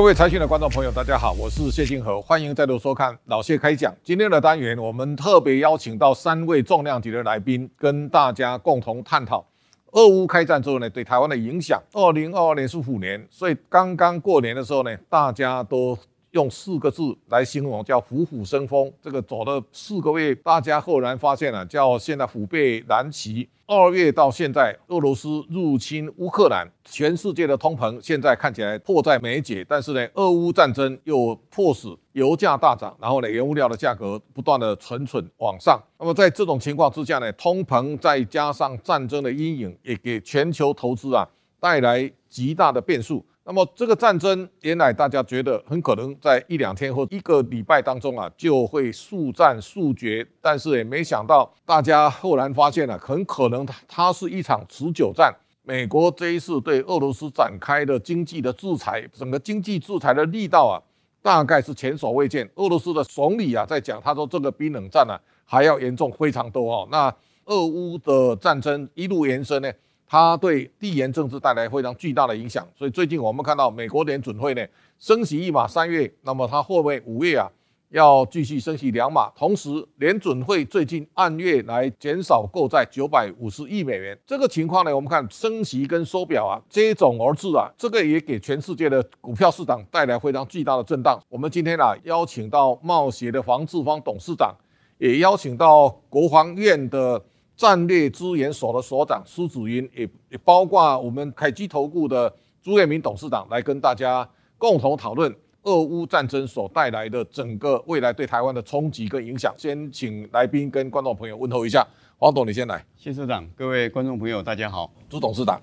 [0.00, 3.94] 各位财讯的观众朋友，大家好，我是谢金河，欢迎再度收看老谢开讲。
[4.02, 9.44] 今天的单元，我们特别邀请到三位重量级的来宾，跟大家共同探讨
[9.92, 11.78] 俄乌开战之后呢，对台湾的影响。
[11.92, 15.98] 二零二二年是虎年，所以刚刚过年的时候呢，大家都。
[16.32, 18.92] 用四个字来形容，叫虎虎生风。
[19.02, 23.48] 这个走了四个月，大家后来发现了，叫现在虎背蓝旗。
[23.66, 29.64] 二月到现在，俄罗斯入侵乌克兰，全世界的通膨现在看起来迫在眉睫。
[29.68, 35.80] 但是呢，俄乌战争又迫使油价大涨，然后呢，原物料的价格不断的蠢蠢往上。
[36.00, 41.24] 那么在这种情况之下呢，通膨再加上战争的阴影，也给全球投资啊
[41.60, 43.24] 带来极大的变数。
[43.44, 50.26] 那么这个战争，原来大家觉得很可能在一两天或一个礼拜当中啊，就会速战速决。
[50.40, 55.34] 但是也没想到，大家后来发现了，很可能它它是一场持久战。
[55.62, 60.76] 美国这一次对俄罗斯展开的经济的制裁，整个经济制裁的力道啊，
[61.22, 62.48] 大概是前所未见。
[62.56, 66.88] 俄罗斯的总理啊在讲，他说这个比冷战呢还要严重非常多哦。
[66.90, 67.12] 那
[67.46, 69.72] 俄乌的战争一路延伸呢？
[70.12, 74.66] 它对地缘政治带来非常巨大的影响，所以最近我们看到美国联准会呢
[74.98, 77.48] 升息一码三月，那么它会不会五月啊
[77.90, 79.30] 要继续升息两码？
[79.36, 91.20] 同时联准会最近按月来减少购债九百五十亿美元，这个情况呢，我们看升息跟缩表啊接踵而至啊，这个也给全世界的股票市场带来非常巨大的震荡。
[91.28, 94.52] 我们今天啊邀请到贸协的黄志芳董事长，
[94.98, 97.22] 也邀请到国防院的。
[97.60, 105.30] 战略资源所的所长苏子云，也也包括我们凯基投顾的朱岳明董事长来跟大家共同讨论
[105.64, 109.54] 俄乌战争所带来的整个未来对台湾的冲击跟影响。
[109.58, 112.82] 先请来宾跟观众朋友问候一下，黄董你先来。
[112.96, 114.90] 谢社长，各位观众朋友大家好。
[115.10, 115.60] 朱董事长，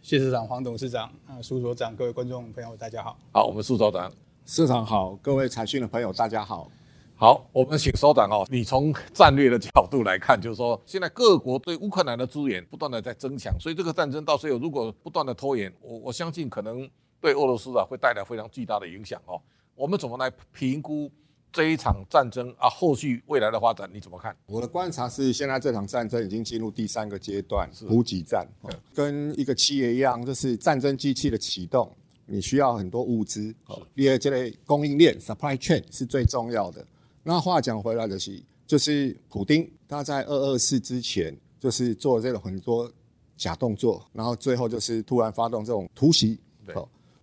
[0.00, 3.18] 谢社长，黄董事长，啊，苏所长，各位观众朋友大家好。
[3.32, 4.10] 好，我们苏所长，
[4.46, 6.70] 社长好，各位财讯的朋友大家好。
[7.16, 8.44] 好，我们请首长哦。
[8.50, 16.88] 你从战略的角度来看，就是说，现在各国对乌克兰的资源不断的在增强，所以这个战争到时候如果不断的拖延，我我相信可能
[17.20, 19.40] 对俄罗斯啊会带来非常巨大的影响哦。
[19.76, 21.08] 我们怎么来评估
[21.52, 22.68] 这一场战争啊？
[22.68, 24.36] 后续未来的发展你怎么看？
[24.46, 28.44] 我的观察是，现在这场战争已经进入第三个阶段，是补给战。
[28.92, 31.90] 跟一个企业一样，就是战争机器的启动，
[32.26, 33.54] 你需要很多物资。
[33.94, 36.84] 第二，这类供应链 （supply chain） 是最重要的。
[37.26, 42.92] 那话讲回来的是，就是普丁他在二二四之前，就是做这种很多
[43.36, 46.38] 假动作，然后最后就是突然发动这种突袭。
[46.66, 46.74] 对，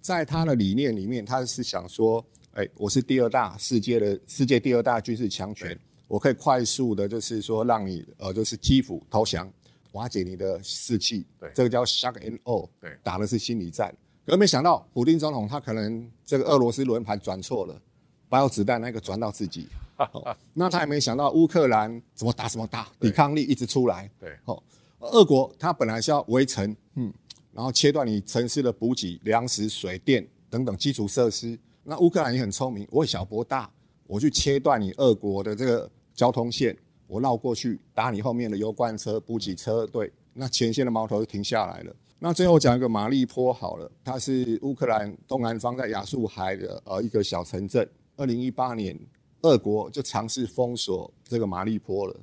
[0.02, 9.48] 在他的理念里面，他是想说，哎，我是第二大世界的世界第二大军事强权，我可以快速的，就是说让你呃，就是基辅投降，
[9.92, 11.28] 瓦解你的士气。
[11.40, 12.68] 对，这个叫 shock and awe。
[12.80, 13.96] 对，打的是心理战。
[14.26, 17.80] 可没想到，普丁总统他可能这个俄罗斯轮盘转错了，
[18.28, 19.68] 把有子弹那个转到自己。
[20.14, 24.10] 哦、 那他也没想到乌克兰怎么打怎么打，抵抗力一直出来。
[24.20, 24.62] 对，哦，
[25.00, 27.14] 俄国他本来是要围城，嗯，
[27.52, 31.58] 然后切断你城市的补给、粮食、水电等等基础设施。
[31.84, 33.70] 那乌克兰也很聪明，我小博大，
[34.08, 41.96] 我去切断你俄国的这个交通线，我绕过去打你后面的油罐车、补给车队，那前线的矛头就停下来了。
[42.20, 47.88] 那最后讲一个马利坡好了，它是乌克兰东南方在亚速海的呃一个小城镇。
[48.16, 48.98] 二零一八年。
[49.42, 52.16] 俄国就尝试封锁这个马利坡了，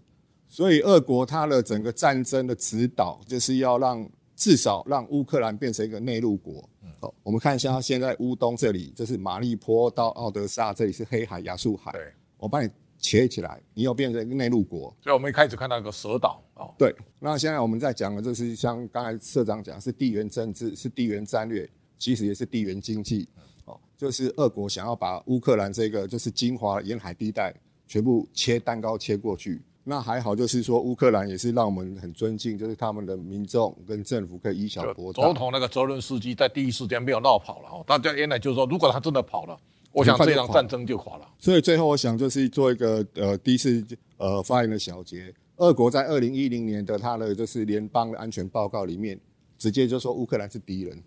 [0.48, 6.68] 所以俄国它的整个战争的指导就是要让至少让乌克兰变成一个内陆国。
[7.00, 11.92] 好，我们看一下现在乌东这里，这是马利坡到奥德萨，这里是黑海、亚速海。
[11.92, 12.68] 对，我帮你
[12.98, 14.92] 切起来，你又变成一个内陆国。
[15.00, 16.42] 所以我们一开始看到一个蛇岛。
[16.54, 16.94] 哦，对。
[17.20, 21.68] 那现在我们在讲的就是像刚才社长讲，是地缘政治，是地缘战略，
[21.98, 23.28] 其实也是地缘经济。
[23.98, 27.52] 就是俄国想要把乌克兰这个就是精华沿海地带
[27.84, 35.20] 全部切蛋糕切过去，那还好，就是说乌克兰也是让我们很尊敬，就是他们的民众跟政府可以以小博大。
[35.20, 39.58] 总统那个泽伦斯基在第一时间没有闹跑了，大家原来就是说，如果他真的跑了，
[39.90, 41.28] 我想这场战争就垮了。
[41.40, 43.84] 所以最后我想就是做一个呃第一次
[44.18, 49.18] 呃发言的小结，俄国在二零一零年的他的就是联邦的安全报告里面，
[49.58, 51.02] 直接就说乌克兰是敌人。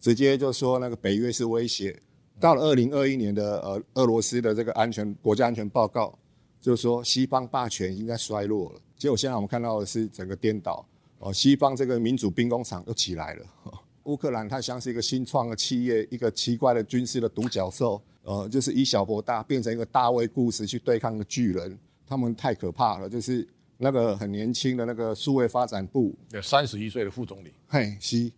[0.00, 2.00] 直接就说那个北约是威胁，
[2.40, 6.16] 到了二零二一年的呃俄罗斯的这个安全国家安全报告，
[6.60, 8.80] 就是说西方霸权应该衰落了。
[8.96, 10.86] 结果现在我们看到的是整个颠倒，
[11.18, 13.46] 哦，西方这个民主兵工厂又起来了。
[14.04, 23.08] 乌克兰它像是一个新创的企业，一个奇怪的军事的独角兽，呃，就是以小博大，变成一个大卫故事去对抗一个巨人，他们太可怕了。
[23.08, 23.46] 就是
[23.76, 28.32] 那个很年轻的那个数位发展部，有三十一岁的副总理，嘿，西。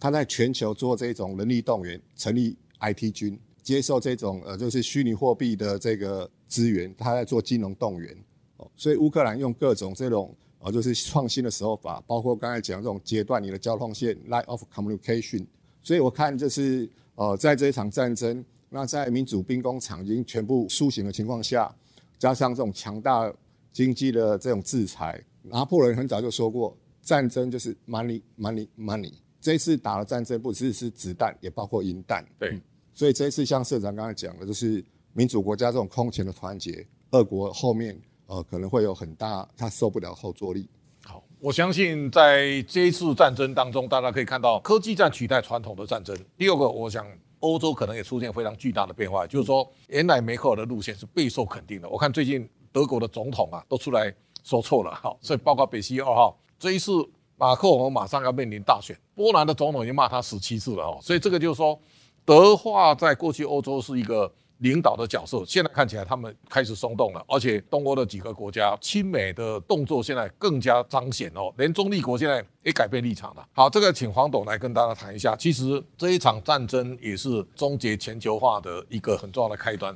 [0.00, 8.16] 他在全球做这种人力动员，成立 IT 军，接受这种呃就是虚拟货币的这个资源，他在做金融动员。
[8.56, 15.46] 哦，所以乌克兰用各种这种呃就是创新的手法，包括刚才讲这种截断你的交通线 （line of communication）。
[15.82, 21.74] 所以我看就是呃在这一场战争，那在民主兵工厂已经全部苏醒的情况下，
[22.18, 23.32] 加上这种强大
[23.72, 29.12] 经济的这种制裁，拿破仑很早就说过，战争就是 money money money。
[29.44, 32.24] 这一次打的战争不只是子弹，也包括银弹。
[32.38, 32.62] 对、嗯，
[32.94, 34.82] 所以这一次像社长刚才讲的，就是
[35.12, 37.94] 民主国家这种空前的团结，俄国后面
[38.24, 40.66] 呃可能会有很大他受不了后坐力。
[41.04, 46.16] 好，我相信在这一次战争当中，大家可以看到科技战取代传统的战争。
[46.38, 47.06] 第二个，我想
[47.40, 51.90] 欧洲可能也出现非常巨大的变化，就是说原来梅克尔的路线是备受肯定的。
[51.90, 54.10] 我看最近德国的总统啊都出来
[54.42, 56.90] 说错了，哈，所以包括北溪二号这一次。
[57.36, 61.78] 马克龙马上要面临大选，波兰的总统已经骂他十七次了哦，所以这个就是说，
[62.24, 73.44] 德化在过去欧洲是一个领导的角色，现在看起来他们开始松动了，而且东欧的几个国家亲美的动作现在更加彰显哦，连中立国现在也改变立场了。
[73.52, 79.94] 好，这个请黄董来跟大家谈一下，其实这一场战争也是终结全球化的一个很重要的开端。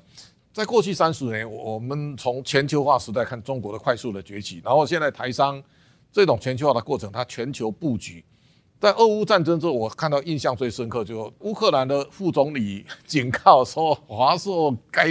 [0.53, 5.63] 在过去三十年，我们从全球化时代看中国的快速的崛起，然后现在台商。
[6.13, 8.25] 这种全球化的过程，它全球布局，
[8.81, 15.09] 在俄乌战争之后，我看到印象最深刻，就乌克兰的副总理警告说：“华硕该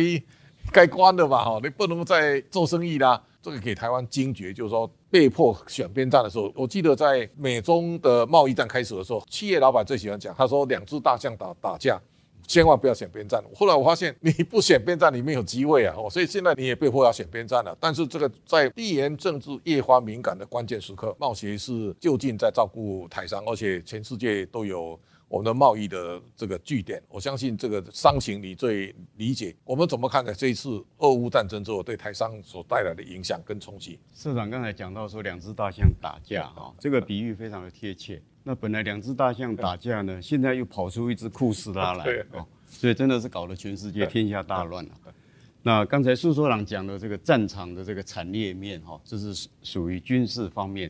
[0.72, 1.44] 该关了吧？
[1.44, 12.02] 哈，你不能再做生意啦。”这个给台湾惊觉，就是说被迫选边站的时候，我记得在美中的贸易战开始的时候，企业老板最喜欢讲，他说：“两只大象打打架。”
[12.48, 13.44] 千万不要选边站。
[13.54, 15.94] 后来我发现你不选边站，你没有机会啊！
[16.10, 17.78] 所以现在你也被迫要选边站了。
[17.80, 24.98] 但是这个在地缘政治越发敏感的关键时刻，贸协是就近在照顾台商，而且全世界都有
[25.28, 27.04] 我们的贸易的这个据点。
[27.10, 29.54] 我相信这个商情你最理解。
[29.66, 34.00] 我们怎么看待这一次俄乌战争之后对台商所带来的影响跟冲击？
[34.14, 38.22] 社长刚才讲到说两只大象打架哈，这个比喻非常的贴切。
[38.48, 44.92] 那本来两只大象打架呢，现在又跑出一只库斯拉来哦，所以真的是搞得全世界天下大乱了。
[45.64, 50.90] 那刚才苏所长讲的这个战场的这个产业面哈，这是属于军事方面，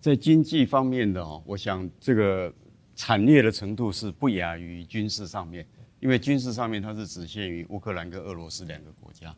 [0.00, 2.52] 在经济方面的哈，我想这个
[2.94, 5.66] 惨烈的程度是不亚于军事上面，
[5.98, 9.34] 因为军事上面它是只限于乌克兰跟俄罗斯两个国家，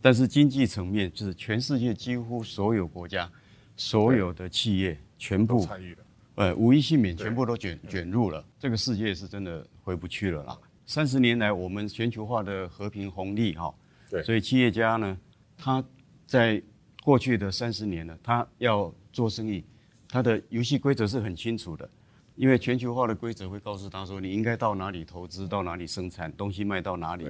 [0.00, 3.28] 但是经济层面就是全世界几乎所有国家、
[3.76, 6.01] 所有的企业全部参与了。
[6.34, 8.44] 呃，无一幸免，全部都卷卷入了。
[8.58, 10.58] 这个世界是真的回不去了啦。
[10.86, 13.72] 三十年来，我们全球化的和平红利哈，
[14.10, 15.18] 对，所以企业家呢，
[15.56, 15.84] 他
[16.26, 16.60] 在
[17.02, 19.64] 过去的三十年呢，他要做生意，
[20.08, 21.88] 他的游戏规则是很清楚的，
[22.34, 27.26] 因为全球化的规则会告诉他说，你应该到哪里投资，到哪里生产，东西卖到哪里。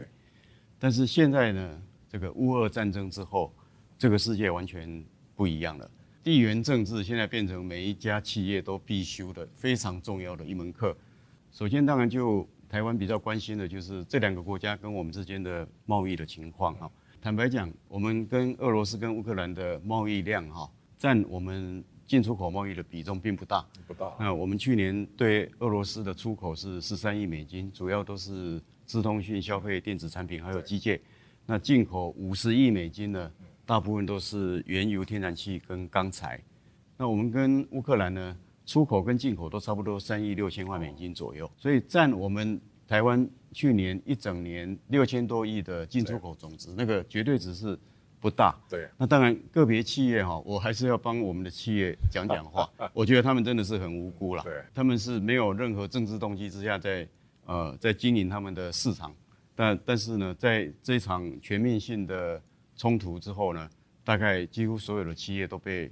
[0.78, 3.52] 但是现在呢，这个乌俄战争之后，
[3.98, 5.90] 这个世界完全不一样了。
[6.22, 10.96] 地缘政治现在变成每一家企业都必修的非常重要的一门课。
[11.50, 16.88] 首先，当然就台湾比较关心的就是这两个国家跟我们之间的贸易的情况哈。
[17.20, 23.66] 坦白讲，我们跟俄罗斯跟乌克兰的贸易量哈，占我们进出口贸易的比重并不大。
[23.88, 24.14] 不大。
[24.20, 31.00] 那我们去年对俄罗斯的出口是十三亿美金，主要都是资通讯、消费电子产品还有机械。
[31.44, 33.32] 那进口五十亿美金呢？
[33.64, 36.42] 大部分都是原油、天然气跟钢材。
[36.96, 47.78] 那我们跟乌克兰呢，出口跟进口都差不多三亿六千万美金左右，所以占我们台湾去年一整年六千多亿的进出口总值，那个绝对值是
[48.20, 48.54] 不大。
[48.68, 48.88] 对。
[48.98, 52.68] 那当然个别企业哈，我还是要帮我们的企业讲讲话。
[52.92, 54.42] 我觉得他们真的是很无辜了。
[54.44, 54.62] 对。
[54.74, 57.08] 他们是没有任何政治动机之下在
[57.46, 59.14] 呃在经营他们的市场，
[59.54, 62.40] 但但是呢，在这场全面性的。
[62.82, 63.70] 冲突之后呢，
[64.02, 65.88] 大概几乎所有的企业都被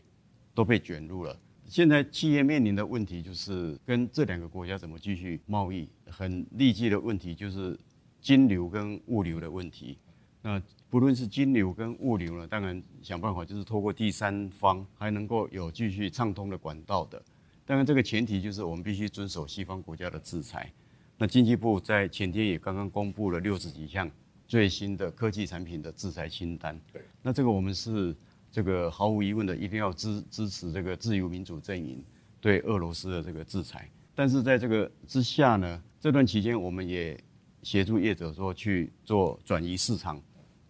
[0.53, 1.39] 都被卷入了。
[1.65, 7.79] 现在企业面临的问题就是跟这两个国家怎么继续贸易，很立即的问题就是
[8.21, 9.99] 金流跟物流的问题。
[10.43, 17.23] 那不论是金流跟物流呢，当然想办法就是透过第三方还能够有继续畅通的管道的。
[17.65, 20.69] 当然这个前提就是我们必须遵守西方国家的制裁。
[21.17, 24.11] 那经济部在前天也刚刚公布了六十几项。
[24.51, 28.13] 最新的科技产品的制裁清单，对，那这个我们是
[28.51, 32.05] 这个毫无疑问的，一定要支支持这个自由民主阵营
[32.41, 33.89] 对俄罗斯的这个制裁。
[34.13, 37.17] 但是在这个之下呢，这段期间我们也
[37.63, 40.21] 协助业者说去做转移市场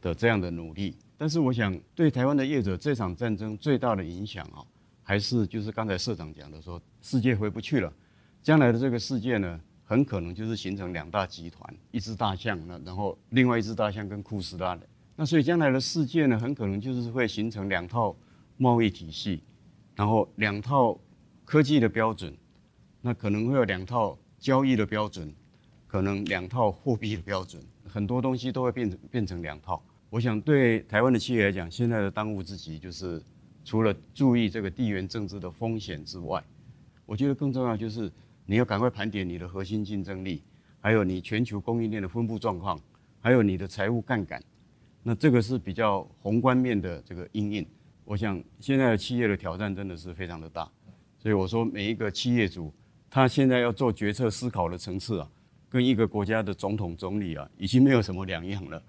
[0.02, 0.94] 的这样的努力。
[1.16, 4.60] 但是我想对台湾的业者这场战争最大的影响啊，
[5.02, 7.90] 还是就是刚才社长讲的说，世界回不去了，
[8.42, 9.58] 将来的这个世界呢，
[9.90, 14.86] 很可能就是形成两大集团，一只大象呢，然后另外一只大象跟库斯拉的。
[15.16, 18.14] 那所以将来的世界呢，很可能就是会形成两套
[18.56, 19.42] 贸易体系，
[19.96, 20.96] 然后两套
[21.44, 22.32] 科技的标准，
[23.00, 25.34] 那可能会有两套交易的标准，
[25.88, 29.82] 可能两套货币的标准，很多东西都会变成变成两套。
[30.08, 33.20] 我想对台湾的企业来讲，现在的当务之急就是
[33.64, 36.40] 除了注意这个地缘政治的风险之外，
[37.06, 38.08] 我觉得更重要就是。
[38.50, 40.42] 你要赶快盘点你的核心竞争力，
[40.80, 42.76] 还有你全球供应链的分布状况，
[43.20, 44.42] 还有你的财务杠杆。
[45.04, 47.64] 那这个是比较宏观面的这个因应。
[48.04, 50.68] 我想现在的企业的挑战真的是非常的大，
[51.16, 52.74] 所以我说每一个企业主
[53.08, 55.30] 他现在要做决策思考的层次啊，
[55.68, 58.82] 跟一个国家的总统总理啊，已经没有什么两样了。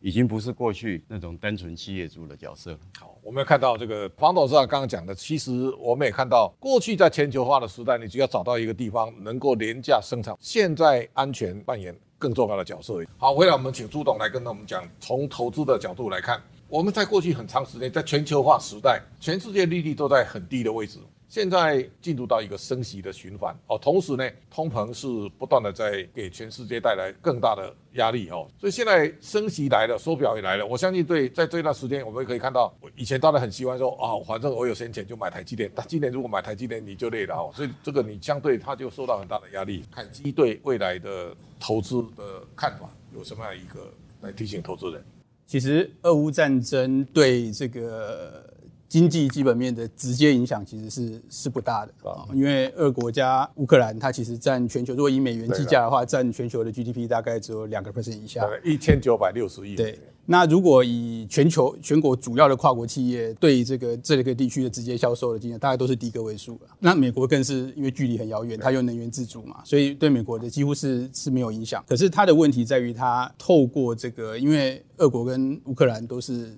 [0.00, 2.78] 已经不是过去那种单纯企业主的角色了。
[3.00, 13.02] 好，我们看到这个黄董事长刚刚讲的，其实我们也看到，过去在全球化的时代，你只要找到一个地方能够廉价生产，现在安全扮演更重要的角色。
[13.16, 20.98] 好，回来我们请朱董来跟我们讲，从投资的角度来看，我们在过去很长时间在全球化时代，全世界利率都在很低的位置。
[21.28, 25.06] 现在进入到一个升息的循环哦，同时呢，通膨是
[25.38, 30.64] 不断的在给全世界带来更大的压力哦，所以现在升息来了，缩表也来了。
[30.64, 39.84] 我相信对，在这段时间，我们可以看到，以前大家很喜欢说啊、反正我有闲钱就买台积电，但今年如果买台积电你就累了哦，所以这个你相对它就受到很大的压力。
[39.90, 45.04] 凯基对未来的投资的看法有什么样一个来提醒投资人？
[45.44, 48.54] 其实俄乌战争对这个。
[48.88, 59.74] 经济基本面的直接影响其实是是不大的啊，因为俄国加乌克兰，它其实占全球，如果以美元计价的话，占全球的 GDP 大概只有两个 percent 以下，一千九百六十亿。
[59.74, 66.68] 对，那如果以全球全国主要的跨国企业对这个这个地区的直接销售的金额，大概都是低个位数了。
[66.78, 71.84] 那美国更是因为距离很遥远，它又能源自主嘛，所以对美国的几乎是是没有影响。
[71.88, 76.56] 可是它的问题在于，它透过这个，因为俄国跟乌克兰都是。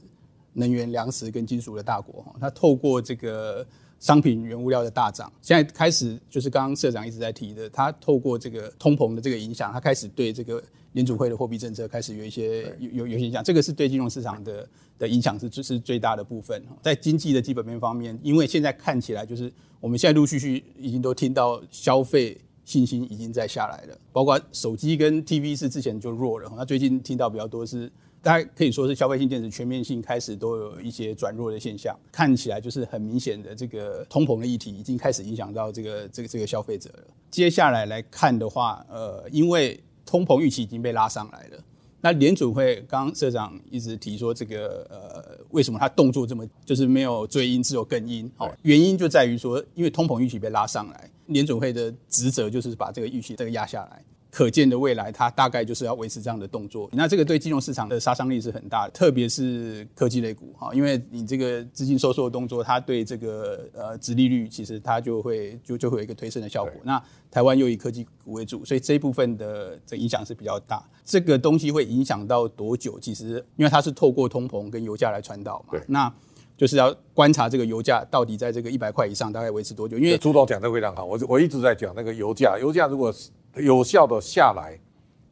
[0.58, 3.64] 能源、粮食跟金属的大国，哈，它透过这个
[4.00, 10.62] 商品原物料的大涨，现在开始就是刚刚社长一直在提的，它透过这个通膨的这个影响，它开始对这个
[10.92, 16.60] 联储会的货币政策开始有一些有有有影响，这个是对金融市场的的影响是是最大的部分。
[16.82, 27.90] 在经济的基本面方面，因为现在看起来就是我们现在陆续续已经都听到消费信心已经在下来了，包括手机跟 TV 是之前就弱了，那最近听到比较多是。
[28.22, 37.04] 大家可以说是消费性电子全面性开始都有一些转弱的现象，看起来就是很明显的这个通膨的议题已经开始影响到这个这个这个消费者了。
[37.30, 41.64] 接下来来看的话，呃，因为通膨预期已经被拉上来了，
[42.00, 48.30] 那联准会刚刚社长一直提说这个呃，为什么他动作这么就是没有追因，只有更因？
[48.36, 54.02] 好，原因就在于说，因为通膨预期被拉上来，联准会的职责就是把这个预期这个压下来。
[54.30, 56.88] 可见的未来，它大概就是要维持这样的动作。
[56.92, 66.72] 那这个对金融市场的杀伤力是很大的，特别是科技类股哈，因为你这个资金收缩的动作，它对这个呃殖利率其实它就会就就会有一个推升的效果。
[66.84, 70.84] 那台湾又以科技股为主，所以这一部分的这影响是比较大。
[71.04, 73.00] 这个东西会影响到多久？
[73.00, 76.12] 其实因为它是透过通膨跟油价来传导嘛，那
[76.54, 79.96] 就是要观察这个油价到底在这个一百块以上大概维持多久。
[79.96, 83.10] 因为朱总讲的非常好，我我一直在讲那个油价，油价如果。
[83.56, 84.78] 有效的下来，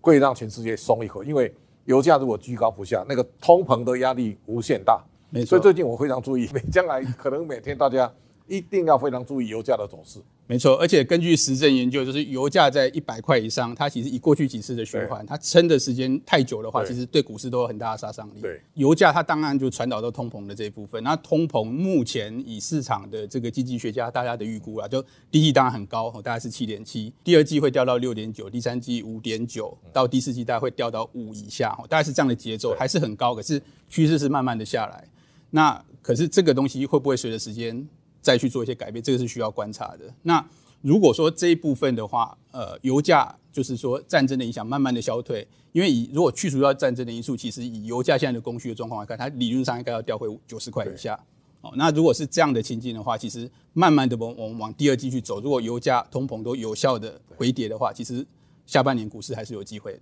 [0.01, 1.55] 会让全世界松一口，因为
[1.85, 5.03] 油价如果居高不下，那个通膨的压力无限大。
[5.31, 8.13] 没错，所以最近我非常注意， 将来可能每天大家
[8.47, 10.21] 一定要非常注意油价的走势。
[10.49, 18.41] 没错，而且根据实证研究，就是油价在一百块以上，它其实以过去几次的循环，它撑的时间太久的话，其实对股市都有很大的杀伤力。
[18.41, 21.03] 对，油价它当然就传导到通膨的这一部分。
[21.03, 35.09] 那通膨目前以市场的这个经济学家大家的预估啊，就第一季当然很高，大概是七点七，第二季会掉到六点九，第三季五点九，到第四季大概会掉到五以下，大概是这样的节奏，还是很高，可是趋势是慢慢的下来。
[35.51, 37.85] 那可是这个东西会不会随着时间
[38.27, 39.01] 再去做一些改变？
[39.01, 40.13] 这个是需要观察的。
[40.23, 40.45] 那
[40.83, 51.17] 如果说这一部分的话，呃，油价就是说战争的影响慢慢的消退，因为以如果去除掉战争的因素，其实以油价现在的供需的状况来看，它理论上应该要掉回九十块以下。
[51.61, 58.27] 哦，那如果是这样的情境的话，其实慢慢的往我们往第二季去走，如果油价通膨都有效的回跌的话，其实
[58.67, 60.01] 下半年股市还是有机会的。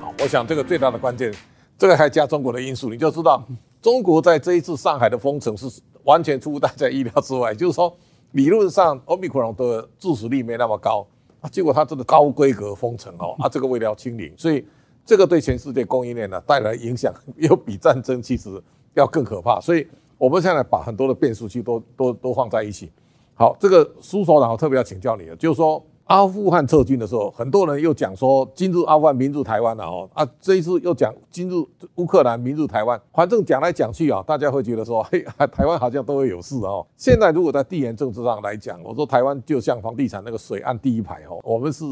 [0.00, 1.30] 好，我想这个最大的关键，
[1.78, 3.44] 这个还加中国的因素，你就知道。
[3.80, 5.68] 中国在这一次上海的封城是
[6.04, 7.92] 完全出乎大家意料之外，就是说
[8.30, 11.04] 理论上奥密克戎的致死率没那么高
[11.40, 14.64] 啊，结果它这个高规格封城哦， 啊这个为了清零，所以
[15.04, 18.50] 这个对全世界供应链呢带来影响，又比战争其实
[18.94, 19.60] 要更可怕。
[19.60, 19.84] 所以
[20.16, 22.92] 我们现在把很多的变数器都都都放在一起，
[23.34, 36.86] 好，这个苏所长我特别要请教你了，就是说阿富汗撤军的时候，很多人又讲说进入阿富汗，民主台湾了哦啊，这一次又讲进入乌克兰，民主台湾，反正讲来讲去啊，大家会觉得说， 嘿，台湾好像都会有事哦。
[36.98, 41.84] 现在如果在地缘政治上来讲，我说台湾就像房地产那个水岸第一排哦，我们是。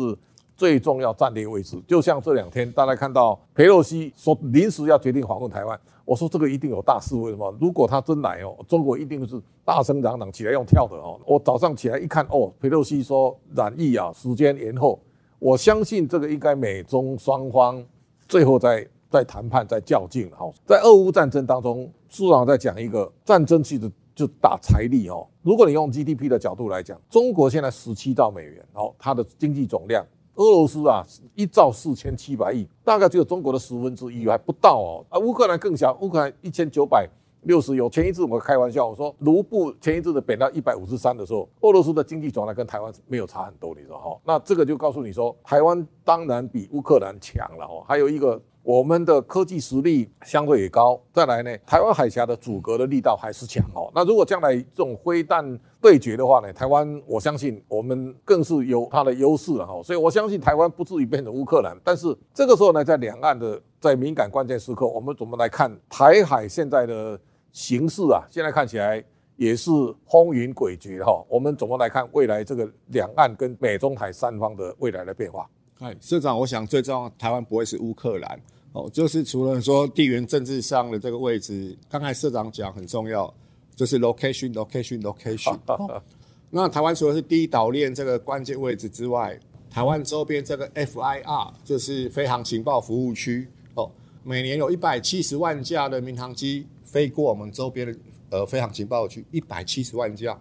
[0.61, 7.51] 最重要战略位置，就像这两天大家看到裴洛西说临时要决定访问台湾，我说这个一定有大事，为什么？
[7.59, 11.19] 如果他真来哦，中国一定是大声嚷嚷起来用跳的哦。
[11.25, 15.01] 我早上起来一看哦，裴洛西说染疫啊，时间延后，
[15.39, 17.83] 我相信这个应该美中双方
[18.29, 20.47] 最后在在谈判在较劲哈。
[20.67, 25.27] 在俄乌战争当中，市长在讲一个战争其实就打财力哦。
[25.41, 30.05] 如果你用 GDP 的角度来讲，中国现在十七兆美元哦，它的经济总量。
[30.37, 35.05] 俄罗斯啊，一兆四千七百亿，大概只有中国的十分之一还不到哦。
[35.09, 37.09] 啊，乌克兰更小，乌克兰一千九百
[37.43, 37.89] 六十有。
[37.91, 44.19] 前一次我开玩笑，我说卢布前一次的贬到一百五十三的时候，俄罗斯的经济总量跟台湾没有差很多，你知道哈？
[44.25, 47.85] 那这个就告诉你说，台湾当然比乌克兰强了哦。
[47.87, 48.41] 还有一个。
[48.71, 53.91] 我们的科技实力相对也高，再来呢，台湾海峡的阻隔的力道还是强哦。
[53.93, 59.83] 那如果将来这种飞弹对决的话呢，台湾我相信我们更是有它的优势了哈。
[59.83, 67.19] 所以我相信台湾不至于变成乌克兰，但是这个时候呢，在两岸的在敏感关键时刻，我们怎么来看台海现在的
[67.51, 68.23] 形势啊？
[68.31, 69.03] 现在看起来
[69.35, 69.69] 也是
[70.09, 71.25] 风云诡谲哈。
[71.29, 75.51] 我们怎么来看未来这个两岸跟美中台三方的未来的变化？
[75.81, 78.39] 哎，社长，我想最重要，台湾不会是乌克兰
[78.73, 83.33] 哦，就是除了说地缘政治上的这个位置，刚才社长讲很重要，
[83.75, 85.59] 就是 location，location，location。
[86.51, 93.91] 那台湾除了是第一岛链这个关键位置之外，台湾周边这个 FIR 就是飞航情报服务区哦，
[94.23, 97.99] 每年有一百七十万架的民航机飞过我们周边的
[98.31, 100.37] 呃飞航情报区，一百七十万架，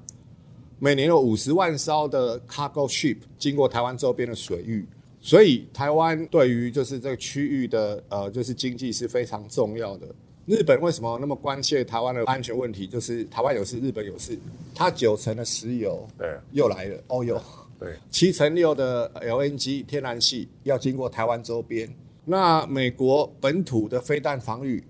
[0.77, 4.87] 每年有五十万艘的 cargo ship 经过台湾周边的水域。
[5.21, 10.07] 所以台湾对于就是这个区域的呃就是经济是非常重要的。
[10.45, 12.87] 日本为什么那么关切台湾的安全问题？
[12.87, 14.39] 就是台湾有事，日本有事。
[14.73, 17.39] 它九成的石油对又来了，哦哟，
[17.77, 21.87] 对，七成六的 LNG 天然气要经过台湾周边。
[22.25, 24.83] 那美国本土的飞弹防御，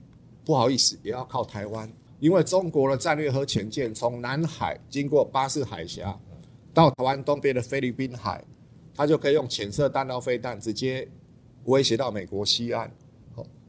[0.45, 6.17] 不好意思，也要靠台湾，因为中国的战略核潜舰从南海经过巴士海峡
[6.73, 8.41] 到台湾东边的菲律宾海。
[8.99, 11.07] 他就可以用潜射弹道飞弹直接
[11.63, 12.91] 威胁到美国西岸，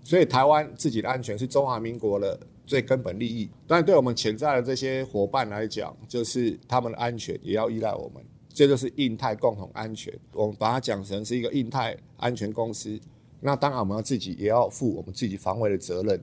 [0.03, 3.49] 所以台湾自己的安全是中华民国的最根本利益。
[3.65, 8.21] 但对我们潜在的这些伙伴来讲，就是他们的安全也要依赖我们，
[8.53, 10.13] 这就是印太共同安全。
[10.33, 12.99] 我们把它讲成是一个印太安全公司，
[13.39, 16.21] 那当然我们要自己也要负我们自己防卫的责任。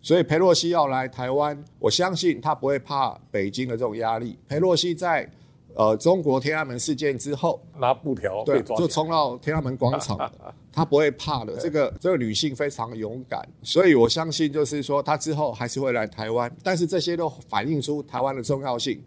[0.00, 4.38] 所以佩洛西要来台湾，我相信他不会怕北京的这种压力。
[4.48, 5.30] 佩洛西在。
[5.74, 10.30] 呃，中国天安门事件之后，拿布条对，就冲到天安门广场，
[10.72, 11.56] 他不会怕的。
[11.56, 16.50] 这个这个女性非常勇敢，所以我相信就是说，她之后还是会来台湾。
[16.62, 19.02] 但是这些都反映出台湾的重要性。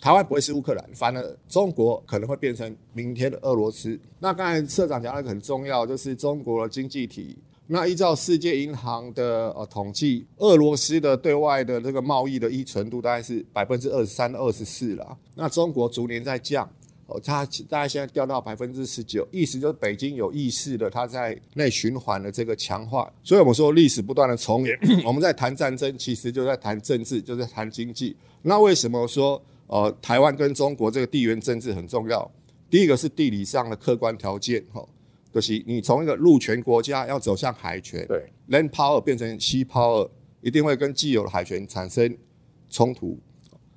[0.00, 4.00] 台湾不会是乌克兰，反而中国可能会变成明天的俄罗斯。
[4.18, 7.36] 那刚才社长讲的很重要，就是中国的经济体。
[7.72, 15.16] 那依照世界银行的呃统计，俄罗斯的对外的这个贸易的依存度大概是百分之二十三、二十四了。
[15.36, 16.68] 那中国逐年在降，
[17.06, 23.08] 哦，它大概现在掉到百分之十九，意思就是北京有意识的它在内循环的这个强化。
[23.22, 28.16] 所以我们说历史不断的重演， 我们在谈战争，其实就在谈政治，就在谈经济。
[28.42, 32.28] 那为什么说呃台湾跟中国这个地缘政治很重要？
[32.68, 34.84] 第一个是地理上的客观条件，哈。
[35.32, 40.08] 就是你从一个陆权国家要走向海权，对，land power 变成 sea power，
[40.40, 42.16] 一定会跟既有的海权产生
[42.68, 43.18] 冲突。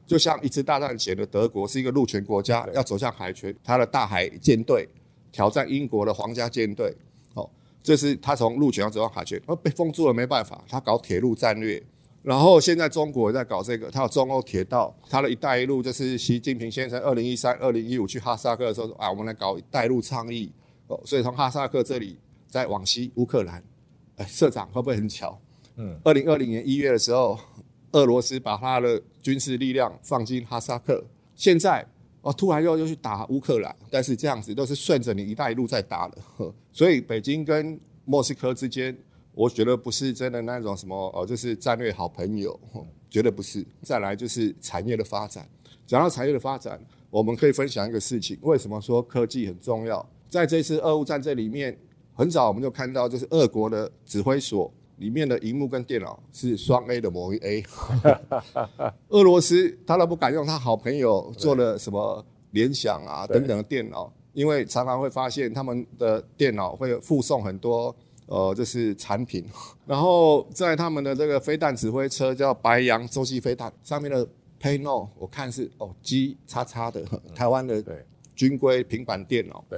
[0.05, 4.87] 就像一次大战前的德国是一个陆权国家，要走向海权，它的大海舰队
[5.31, 6.95] 挑战英国的皇家舰队，
[7.35, 7.49] 哦，
[7.81, 11.81] 这是他从陆权要走向海权，而被封住了没办法，他搞铁路战略。
[12.21, 20.49] 然后现在中国也在搞这个，它有中欧铁道，它的一带一路就是习近平先生二零一三、二零一五去哈萨克的时候啊，我们来搞一带一路倡议。
[21.05, 22.17] 所以从哈萨克这里
[22.47, 23.63] 再往西乌克兰，
[24.17, 25.39] 哎，社长会不会很巧？
[25.75, 27.39] 嗯，二零二零年一月的时候，
[27.93, 31.03] 俄罗斯把他的军事力量放进哈萨克，
[31.35, 31.83] 现在
[32.21, 36.17] 哦突然又又去打乌克兰，但是这样子都是顺着你一带一路在打的。
[36.71, 38.95] 所以北京跟莫斯科之间，
[39.33, 42.59] 我觉得不是真的那种什么哦，就是战略好朋友，
[43.09, 43.65] 绝对不是。
[43.81, 45.49] 再来就是产业的发展，
[45.87, 50.07] 讲到产业的发展，我们可以分享一个事情，为什么说科技很重要？
[50.33, 51.77] 在这次俄乌战争里面，
[52.15, 57.63] 很早我们就看到，就是俄国的指挥所里面的荧幕跟电脑是双 A 的某一 A。
[59.09, 69.45] 俄罗斯他都不敢用他好朋友做的什么联想啊等等的电脑，因为常常会发现他们的电脑会附送很多呃就是产品，
[69.85, 74.27] 然后在他们的这个飞弹指挥车叫白羊洲际飞弹上面的
[74.59, 77.83] Panel 我看是哦 G 叉叉的台湾的
[78.35, 79.63] 军规平板电脑。
[79.69, 79.77] 对。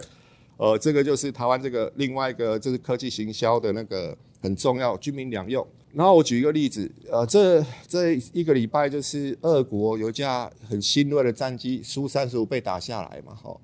[0.57, 5.65] 呃，这个就是台湾这个另外一个就是科技行销的那个很重要，军民两用。
[5.93, 13.57] 然后我举一个例子，呃，这这一个礼拜就是俄国有一架很新锐的战机苏三十五被打下来嘛，哈，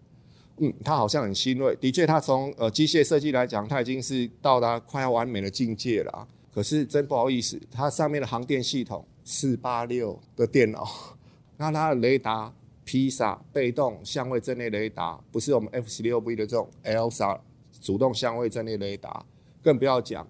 [0.58, 6.28] 嗯，它好像很新锐，的确，它从呃机械设计来讲，它已经是到达快要完美的境界了。
[6.54, 10.86] 可是真不好意思，它上面的航电系统四八六的电脑，
[11.58, 12.54] 那它的雷达。
[12.84, 17.40] 披萨被动相位阵列雷达不是我们 F 十六 V 的这种 L 三
[17.80, 19.26] 主动相位阵列雷达，
[19.62, 20.28] 更不要讲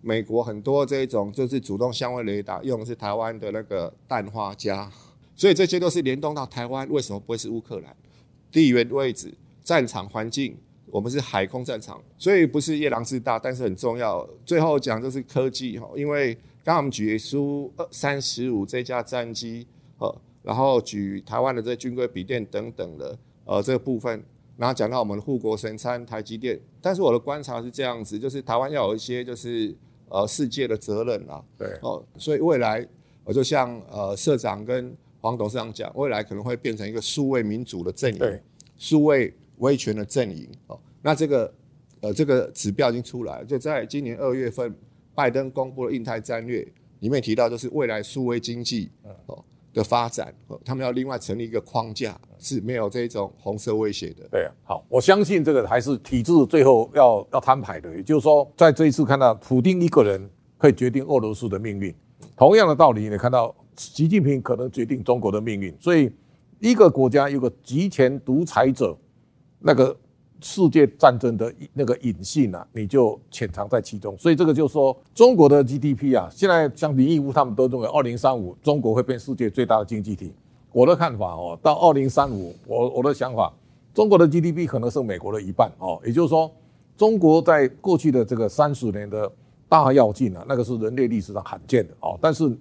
[0.00, 4.90] 美国很多这种就是主动相位雷达用的是台湾的那个氮化镓，
[5.36, 6.88] 所以这些都是联动到台湾。
[6.90, 7.94] 为什么不会是乌克兰？
[8.50, 9.32] 地缘位置、
[9.62, 14.28] 战场环境，我们是海空战场，所以不是夜郎自大，但是很重要。
[14.44, 16.34] 最后讲就是科技哈，因为
[16.64, 19.66] 刚刚我们举苏二三十五这架战机，
[19.98, 20.14] 呃。
[20.42, 24.22] 然后举台湾的这军规笔电等等的，呃，这个部分，
[24.56, 26.58] 然后讲到我们的护国神山台积电。
[26.80, 29.74] 但是我的观察是这样子，就是台湾要有一些就是
[30.08, 31.44] 呃世界的责任啊。
[31.58, 31.68] 对。
[31.82, 32.86] 哦，所以未来
[33.22, 38.42] 我就像呃社长跟黄董事长讲，未来可能会变成一个数位民主的阵营，对，
[38.78, 40.48] 数位威权的阵营。
[40.68, 41.54] 哦，那这个
[42.00, 44.74] 呃这个指标已经出来了，就在今年二月份，
[45.14, 46.66] 拜登公布了印太战略，
[47.00, 48.90] 里面提到就是未来数位经济。
[49.26, 49.44] 哦。
[49.72, 54.26] 的发展，他们要另外成立一个框架，是没有这种红色威胁的。
[54.30, 57.94] 对啊，好，我相信这个还是体制最后要要摊牌的。
[57.96, 61.94] 也就是说，在这一次看到普丁一个人可以决定俄罗斯的命运，
[62.36, 65.74] 同样的道理，你看到习近平可能决定中国的命运。
[65.80, 66.10] 所以，
[66.58, 68.96] 一个国家有个集权独裁者，
[69.58, 69.96] 那个。
[70.40, 74.16] 世界战争的那个隐性啊，你就潜藏在其中。
[74.18, 80.32] 所以这个就是说，中国的 GDP 啊，现在像林义夫他们都认为，二零三五中国会变世界最大的经济体。
[80.72, 83.52] 我的看法哦，到二零三五，我我的想法，
[83.92, 86.00] 中国的 GDP 可能是美国的一半哦。
[86.04, 86.50] 也就是说，
[86.96, 89.30] 中国在过去的这个三十年的
[89.68, 92.18] 大跃进啊，那个是人类历史上罕见的哦。
[92.20, 92.56] 但是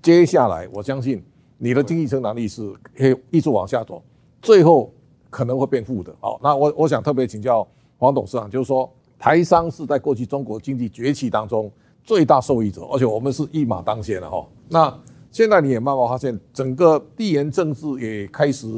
[0.00, 1.22] 接下来，我相信
[1.58, 4.02] 你的经济成长力是可以一直往下走，
[4.40, 4.92] 最后。
[5.32, 7.66] 可能会变负的，好，那我我想特别请教
[7.96, 11.72] 黄董事长，就是说台商是在过去中国经济崛起当中
[12.04, 14.46] 最大受益者，而且我们是一马当先的哈。
[14.68, 14.94] 那
[15.30, 18.68] 现在你也慢慢发现，整个地缘政治也开始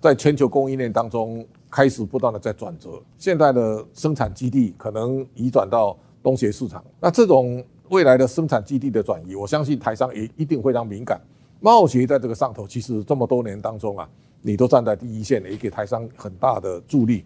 [0.00, 11.20] 在全球供应链当中开始不断的在转折，现在的生产基地可能移转到东协市场，那这种未来的生产基地的转移，我相信台商也一定非常敏感。
[11.60, 14.08] 贸协在这个上头，其实这么多年当中啊。
[14.42, 17.24] 你都站在第一线，也给台商很大的助力，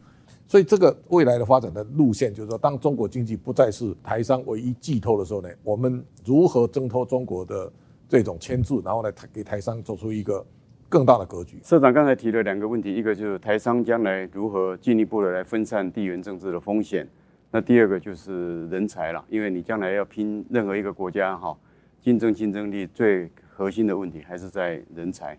[0.49, 7.73] 所以这个未来的发展的路线，就是说，当中国经济不再是台商唯一寄托的时候呢，我们如何挣脱中国的
[8.09, 10.45] 这种牵制，然后来给台商做出一个
[10.89, 11.59] 更大的格局？
[11.63, 17.09] 社长刚才提了两个问题，一个就是台商将来如何进一步的来分散地缘政治的风险，
[17.51, 21.57] 那第二个就是人才了，因为你将来要拼任何一个国家哈，
[22.01, 25.39] 竞争竞争力最核心的问题还是在人才。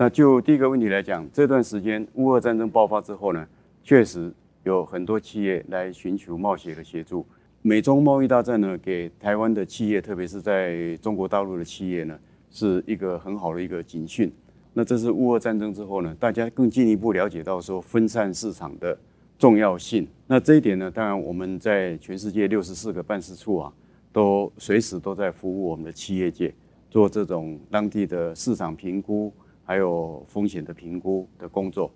[0.00, 3.44] 那就第一个问题来讲，这段时间乌俄战争爆发之后呢，
[3.82, 4.32] 确实
[4.62, 7.26] 有很多企业来寻求贸协的协助。
[7.62, 12.16] 美中贸易大战呢，给台湾的企业，特别是在中国大陆的企业呢，
[12.48, 14.32] 是一个很好的一个警讯。
[14.72, 18.96] 那这是乌俄战争之后呢，大家更进一步了解到说分散市场的
[19.36, 20.06] 重要性。
[20.28, 23.72] 那这一点呢，当然我们在全世界六十四个办事处啊，
[24.12, 26.54] 都随时都在服务我们的企业界，
[26.88, 29.32] 做这种当地的市场评估。
[29.68, 31.92] 还有风险的评估的工作。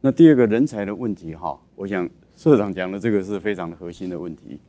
[0.00, 4.60] 那第二个人才的问题哈，我想社长讲的这个是非常的核心的问题。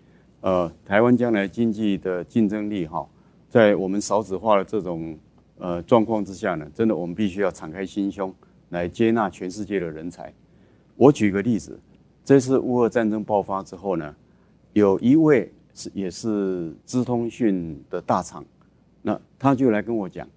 [0.42, 3.08] 呃，台湾将来经济的竞争力哈，
[3.48, 5.16] 在我们少子化的这种
[5.60, 8.34] 呃状况之下呢，真的我们必须要敞开心胸
[8.70, 10.34] 来接纳全世界的人才。
[10.96, 11.80] 我举个例子，
[12.26, 14.16] 这次乌俄战争爆发之后呢，
[14.74, 18.44] 有一位是也是资通讯的大厂，
[19.04, 20.28] 那他就来跟我讲，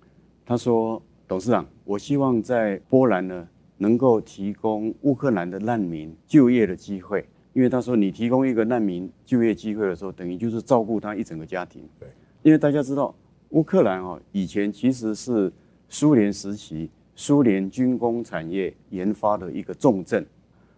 [0.45, 1.01] 他说。
[1.27, 11.83] 董事长，我希望在波兰呢，能够提供乌克兰的难民就业的机会，因为他说你提供一个难民就业机会的时候，等于就是照顾他一整个家庭。
[11.99, 12.09] 对，
[12.43, 13.15] 因为大家知道
[13.51, 15.51] 乌克兰哦，以前其实是
[15.89, 20.25] 苏联时期苏联军工产业研发的一个重镇，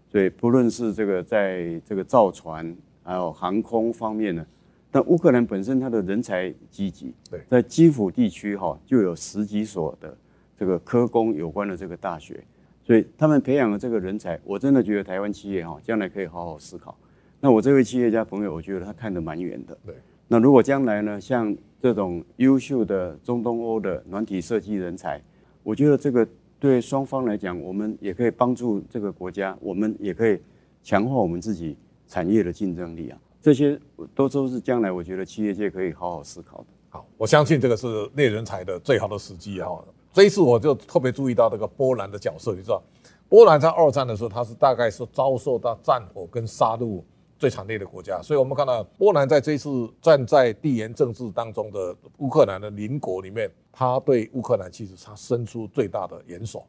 [0.09, 4.47] 所以不论是这个在这个造船还有航空方面呢，
[4.93, 10.17] 那乌克兰本身它的人才济济，对，在基辅地区哈就有十几所的
[10.59, 12.43] 这个科工有关的这个大学，
[12.85, 16.97] 所以他们培养的这个人才，我真的觉得台湾企业哈将来可以好好思考。
[17.41, 19.77] 那我这位企业家朋友，我觉得他看得蛮远的。
[19.85, 19.95] 对，
[20.27, 25.21] 那如果将来呢，像这种优秀的中东欧的软体设计人才，
[25.63, 26.27] 我觉得这个
[26.59, 30.41] 对双方来讲，我们也可以帮助这个国家，我们也可以
[30.83, 31.77] 强化我们自己
[32.09, 33.19] 产业的竞争力啊。
[33.43, 33.79] 这些
[34.15, 36.67] 都都是将来我觉得企业界可以好好思考的。
[36.89, 39.85] 好，我相信这个是猎人才的最好的时机哈。
[40.17, 42.83] 这一次我就特别注意到这个波兰的角色，你知道，
[43.29, 47.03] 波兰在二战的时候，它是大概是遭受到战火跟杀戮。
[47.39, 49.69] 最惨烈的国家，所以我们看到波兰在这一次
[50.01, 56.65] 站在地缘政治当中的乌克兰的邻国里面，他对乌克兰其实他伸出最大的援手。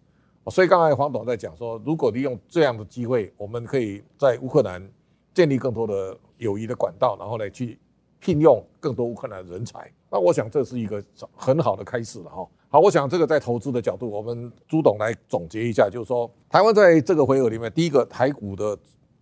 [0.47, 4.85] 所以刚才黄董在讲说，如果利用这样的机会，我们可以在乌克兰
[5.33, 7.79] 建立更多的友谊的管道，然后呢去
[8.19, 9.89] 聘用更多乌克兰人才。
[10.11, 11.01] 那我想这是一个
[11.33, 12.45] 很好的开始了哈。
[12.69, 18.77] 好，我想这个在投资的角度，我们朱董来总结一下，就是说台湾在这个回合里面，第一个台股的。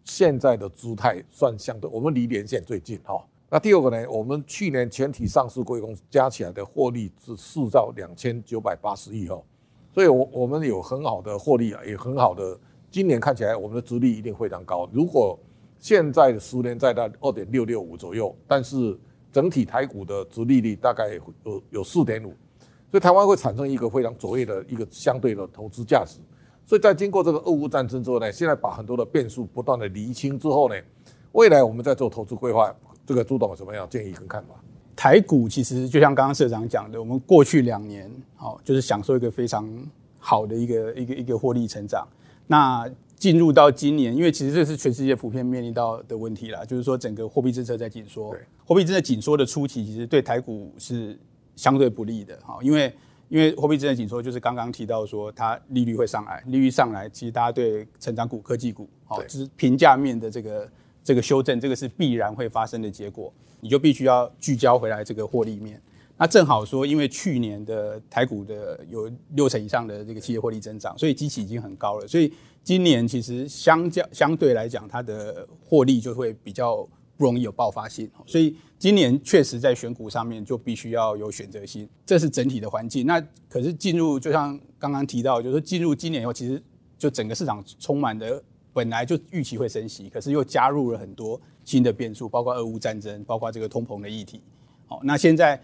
[0.07, 3.25] 现在的姿态算相对，我们离连线最近哈。
[3.49, 9.41] 那第二个呢，我们去年全体上市贵公司加起来的获利是四兆两千九百八十亿哈，
[9.91, 12.55] 所以我我们有很好的获利啊，也很好的。
[12.91, 14.87] 今年看起来我们的殖利一定非常高。
[14.93, 15.35] 如果
[15.79, 18.95] 现在的十年在到二点六六五左右，但是
[19.31, 22.31] 整体台股的殖利率大概有有四点五，
[22.91, 26.19] 所以台湾会产生一个非常卓越的一个相对的投资价值。
[26.65, 30.75] 所以在经过这个俄乌战争之后呢，现在把很多的变数不断的厘清之后呢，
[31.33, 32.73] 未来我们在做投资规划，
[33.05, 34.55] 这个朱董有什么样建议跟看法？
[34.95, 39.69] 台股其实就像刚刚社长讲的，我们过去两年好就是享受一个非常
[40.17, 42.07] 好的一个一个一个获利成长。
[42.47, 51.19] 那进入到今年，因为其实这是全世界普遍面临到的问题啦，就是说整个货币政策在紧缩，对，货币政策紧缩的初期，其实对台股是
[51.55, 52.93] 相对不利的，哈，因为。
[53.27, 60.69] 因为货币政策紧缩，就是刚刚提到说它利率会上来，利率上来，其实大家对成长股、科技股，好，就是评价面的这个
[61.03, 65.81] 这个修正，这个是必然会发生的结果，你就必须要聚焦回来这个获利面。
[66.17, 72.31] 那正好说，因为去年的台股的有六成以上的这个企业获利增长，所以基期已经很高了，所以
[72.63, 76.87] 今年其实相较相对来讲，它的获利就会比较。
[77.17, 83.05] 不容易有爆发性，所以今年确实在选股上面就必须要有选择性，这是整体的环境。
[83.05, 86.61] 那可是进入，就像刚刚提到，就是进入今年以后，其实
[86.97, 94.41] 就整个市场充满的本来就预期会升息，可是又加入了很多新的变数，包括俄乌战争，包括这个通膨的议题。
[94.87, 95.61] 好，那现在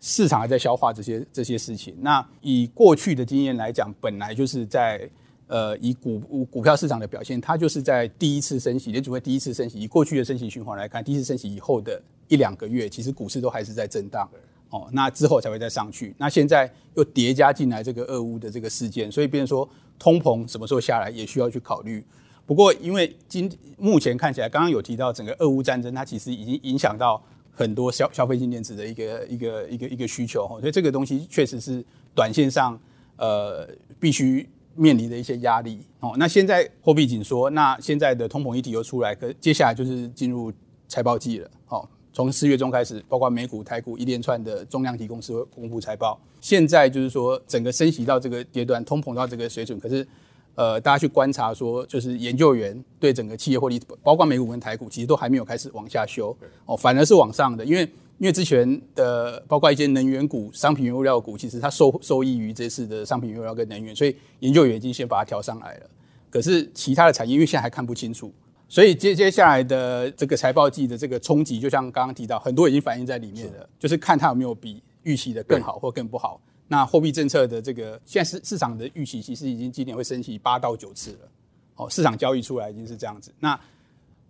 [0.00, 1.96] 市场还在消化这些这些事情。
[2.00, 5.08] 那以过去的经验来讲，本来就是在。
[5.50, 14.30] 呃，以股股票市场的表现，它就是在第一次升息，联储会第一次升息，以过去的升息循环来看，第一次升息以后的一两个月，其实股市都还是在震荡，
[14.68, 16.14] 哦，那之后才会再上去。
[16.18, 22.04] 那现在又叠加进来这个俄乌的这个事件，所以变成说通膨什么时候下来也需要去考虑。
[22.46, 31.84] 不过，因为今目前看起来，刚刚有提到整个俄乌战争，它其实已经影响到很多消消费性电子的一个一个一个一个需求，所以这个东西确实是
[32.14, 32.80] 短线上
[33.16, 34.48] 呃必须。
[34.74, 40.52] 面临的一些压力哦，那现在货币紧缩，那现在的通膨议题又出来，可接下来就是进入
[40.88, 41.50] 财报季了。
[41.66, 46.20] 好，从四月中开始，包括美股、台股一连串的重量级公司会公布财报。
[46.40, 50.06] 现在就是说，整个升息到这个阶段，通膨到这个水准，可是
[50.54, 57.88] 呃，大家去观察说，就是研究员对整个企业获利，包括美股跟台股，其实都还没有开始往下修哦，反而是往上的，因为。
[58.20, 65.86] 因为之前的包括一些能源股、商品原物料股，其实它受受益于这次的商品原物料跟能源，所以研究员已经先把它调上来了。
[66.28, 68.30] 可是其他的产业，因为现在还看不清楚，
[68.68, 76.38] 所以接接下来的这个财报季的这个冲击，就像刚刚提到，很多已经反映在里面了，是就是看它有没有比预期的更好或更不好。
[76.68, 81.28] 那货币政策的这个现在市市场的预期，其实已经今年会升息八到九次了。
[81.76, 83.32] 哦，市场交易出来已经是这样子。
[83.40, 83.58] 那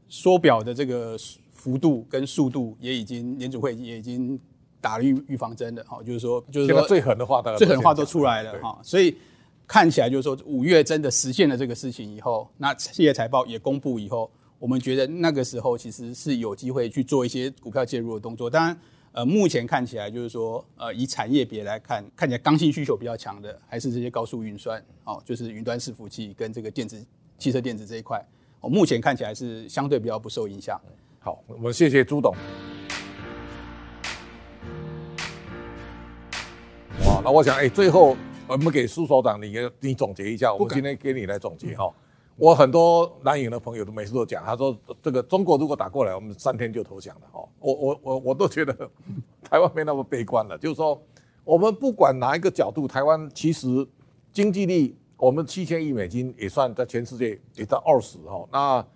[0.09, 1.19] 缩表的这个。
[1.61, 4.41] 幅度跟速度也已经联储会也已经
[4.81, 9.15] 打了预预防针了，哈，就是说，就是说最狠的话，最狠的话都出来了，哈，所以
[9.67, 18.49] 看起来就是说五月真的实现了这个事情以后，那企业财报也公布以后，我们觉得那个时候其实是有机会去做一些股票介入的动作。
[18.49, 18.81] 当然，
[19.13, 27.05] 呃，目前看起来就是说，呃，以产业别来看，看起来刚性需求比较强的还是这些高速运算，哦，就是云端伺服器跟这个电子
[27.37, 28.25] 汽车电子这一块，
[28.61, 30.81] 哦，目前看起来是相对比较不受影响。
[31.23, 32.35] 好，我们谢谢朱董。
[37.05, 38.17] 哇，那我想，哎，最后
[38.49, 41.93] 我们给苏所长，你你总结一下，我们今天给你来总结哈。
[42.37, 47.27] 我很多蓝营的朋友都每次都讲，他说这个中国如果打过来，我们三天就投降了。
[47.33, 48.73] 哦，我我我我都觉得
[49.45, 50.57] 台湾没那么悲观了。
[50.57, 50.99] 就是说，
[51.45, 53.87] 我们不管哪一个角度，台湾其实
[54.33, 58.49] 经济力，我们七千亿美金也算在全世界也在二十哈。
[58.51, 58.87] 那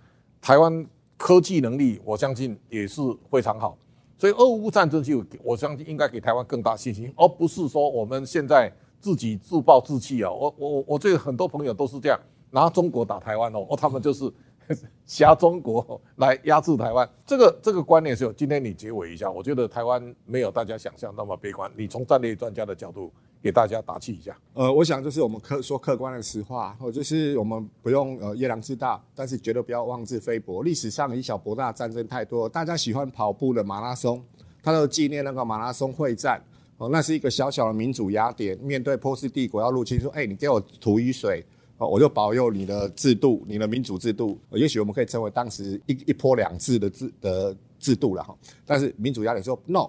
[0.41, 3.01] 台湾科技能力，我相信也是
[3.31, 3.77] 非常好。
[4.17, 10.31] 所以俄乌战争就我相信应该给台湾更大信心，而不是说我们现在自己自暴自弃啊！
[10.31, 12.19] 我我我这个很多朋友都是这样
[12.51, 14.33] 拿中国打台湾哦，哦他们就是
[15.05, 18.33] 挟中国来压制台湾，这个这个观念是有。
[18.33, 21.71] 今天你结尾一下，我觉得台湾没有大家想象那么悲观。
[21.77, 23.13] 你从战略专家的角度
[23.45, 24.35] 给大家打气一下。
[24.55, 30.63] 呃，我想就是我们客说客观的实话，或就是我们不用呃夜郎自大，但是绝对不要妄自菲薄。
[30.63, 34.25] 历史上以小博大战争太多，大家喜欢跑步的马拉松，
[34.63, 36.43] 他都纪念那个马拉松会战。
[36.79, 41.45] 哦，那是一个小小的民主雅典，面对波斯帝国要入侵，说，哎、你给我土与水，
[41.77, 44.39] 哦，我就保佑你的制度，你的民主制度。
[44.53, 48.35] 也许我们可以称为当时一一波两制的制的制度了哈。
[48.65, 49.87] 但是民主雅典说 no，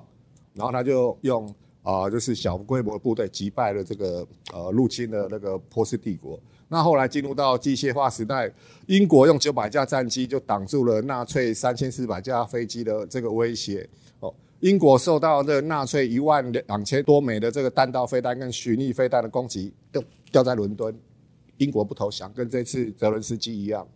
[0.54, 1.56] 然后他就用
[1.86, 6.38] 啊、就是小规模的部队击败了这个呃入侵的那个波斯帝国。
[6.68, 8.52] 那后来进入到机械化时代，
[8.88, 13.88] 英国用九百架战机就挡住了纳粹三千四百架飞机的这个威胁。
[14.20, 20.98] 哦英国受到这个纳粹一万两千多枚的这个弹道飞弹跟巡弋飞弹的攻击，都掉在伦敦。
[21.58, 23.88] 英国不投降，跟这次泽伦斯基一样。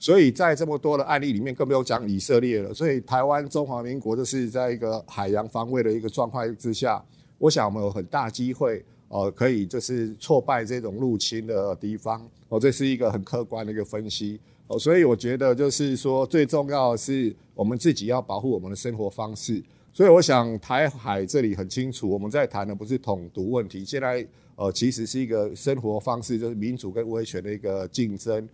[0.00, 2.72] 所以在这么多的案例里面，更不用讲以色列了。
[2.72, 7.04] 所以台湾中华民国就是在一个海洋防卫的一个状况之下，
[7.36, 12.26] 我想我们有很大机会，呃，可以就是挫败这种入侵的敌方。
[12.48, 14.40] 哦，这是一个很客观的一个分析。
[14.68, 19.62] 哦，所以我觉得就是说，最重要的是我们自己要保护我们的生活方式。
[19.92, 28.48] 所以我想台海这里很清楚，我们在谈的不是统独问题，现在呃其实是一个生活方式，就是民主跟威权的一个竞争。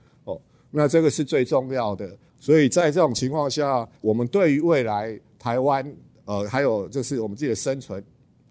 [0.76, 2.06] 那这个是最重要的。
[2.38, 5.90] 所以在这种情况下，我们对于未来台湾
[6.26, 8.04] 呃还有就是我们自己的生存，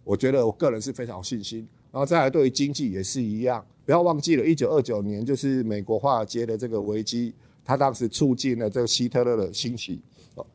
[0.04, 1.68] 我觉得我个人是非常有信心。
[1.92, 7.32] 然后再来对于经济也是一样，不要忘记了，一九二九年就是美国华尔街的这个危机，
[7.64, 10.02] 它当时促进了这个希特勒的兴起。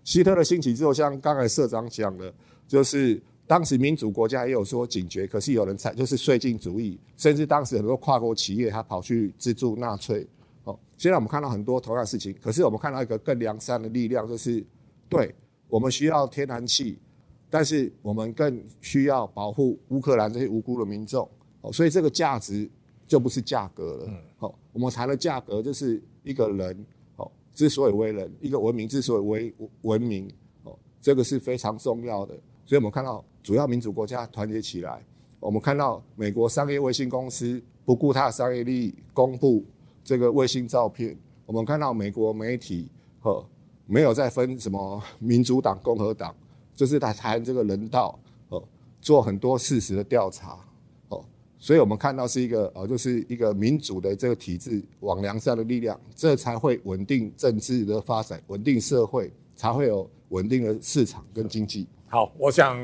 [0.02, 2.34] 希特勒兴起之后，像刚才社长讲的，
[2.66, 10.26] 就是当时民主国家也有说警觉，可是有人才就是绥靖主义，甚至当时很多跨国企业他跑去资助纳粹。
[10.70, 14.64] 哦，现在我们看到很多同样的事情，可是我们看到一个更良善的力量，就是
[15.08, 15.34] 对
[15.68, 16.98] 我们需要天然气，
[17.48, 21.28] 但是我们更需要保护乌克兰这些无辜的民众。
[21.62, 22.70] 哦，所以这个价值
[23.06, 24.10] 就不是价格了。
[24.38, 26.86] 好，我们谈的价格就是一个人。
[27.52, 32.32] 之所以为人，一个文明之所以为文明，哦，这个是非常重要的。
[32.64, 35.04] 所以我们看到主要民主国家团结起来，
[35.40, 39.64] 我们看到美国商业卫星公司不顾它的商业利益，公布
[40.10, 41.16] 这个卫星照片。
[41.46, 43.46] 我们看到美国媒体和
[43.86, 46.34] 没有再分什么民主党、共和党，
[46.74, 48.18] 就是在谈这个人道，
[48.48, 48.60] 哦，
[49.00, 50.58] 做很多事实的调查
[51.10, 51.24] 哦。
[51.60, 61.86] 所以我们看到是一个呃，就是一个民主的这个体制往良善的力量，这才会稳定政治的发展，稳定社会，才会有稳定的市场跟经济。
[62.08, 62.76] 好，我想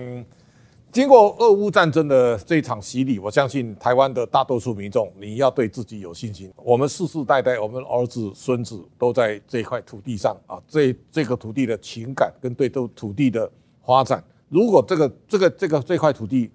[0.92, 6.52] 经过俄乌战争的这一场洗礼，我相信台湾的大多数民众，你要对自己有信心。
[6.56, 13.50] 我们世世代代，我们儿子孙子都在这块土地上啊，这这个土地的情感跟对这土地的
[13.84, 16.50] 发展，如果这个这个这个这块土地。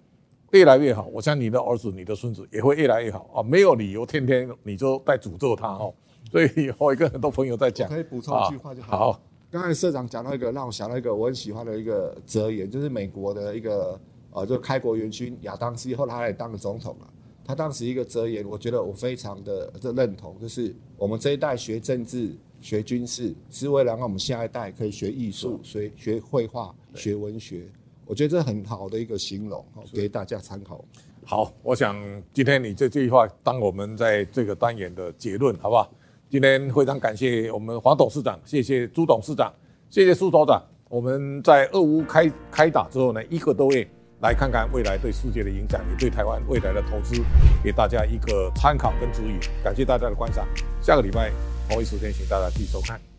[0.54, 3.42] 越来越好，我相信你的儿子、你的孙子也会越来越好啊！
[3.42, 5.94] 没有理由天天你就在诅咒他哦。
[6.30, 9.14] 所以我也跟很多朋友在讲，可以补充一句话就好。
[9.14, 13.98] 好，刚才社长讲到一个让我想到一个我很喜欢的一个哲言，就是美国的一个
[14.32, 17.08] 呃，就开国元勋亚当斯，后来他也当了总统了。
[17.44, 27.66] 他当时一个哲言，我觉得我非常的这认同，就是我们这一代学政治、学军事，是为了让我们下一代可以学艺术、学学绘画、学文学。
[28.06, 30.84] 我觉得这很好的一个形容，给大家参考。
[31.26, 31.96] 好，我想
[32.34, 35.92] 今天你这这句话当我们在这个单元的结论，好不好？
[36.30, 39.54] 今天非常感谢我们黄董事长，谢谢朱董事长，
[39.90, 40.64] 谢谢苏所长。
[40.90, 43.88] 我们在俄乌开开打之后呢，一个多月
[44.22, 47.24] 来看看未来对世界的影响，也对台湾未来的投资，
[47.64, 49.40] 给大家一个参考跟指引。
[49.64, 50.48] 感谢大家的观赏，
[50.80, 51.32] 下个礼拜
[51.68, 53.11] 同一时间请大家继续收看。